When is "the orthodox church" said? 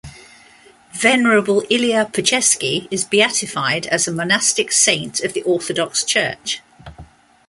5.33-6.61